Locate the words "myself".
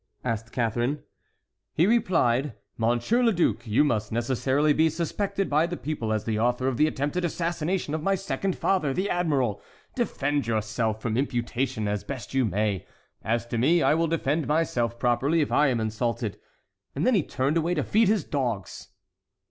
14.47-14.97